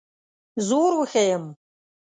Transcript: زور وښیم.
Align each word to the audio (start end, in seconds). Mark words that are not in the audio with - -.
زور 0.67 0.91
وښیم. 0.99 1.43